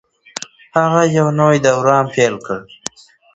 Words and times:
هغه 0.77 1.01
یو 1.17 1.27
نوی 1.39 1.57
دوران 1.65 2.05
پیل 2.13 2.35
کړ. 2.45 2.59